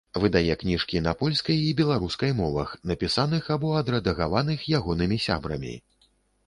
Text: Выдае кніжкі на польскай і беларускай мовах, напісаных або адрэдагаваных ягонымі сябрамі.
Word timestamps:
Выдае 0.21 0.53
кніжкі 0.61 1.01
на 1.07 1.13
польскай 1.19 1.59
і 1.65 1.67
беларускай 1.81 2.31
мовах, 2.41 2.73
напісаных 2.93 3.43
або 3.59 3.77
адрэдагаваных 3.83 4.59
ягонымі 4.81 5.25
сябрамі. 5.29 5.75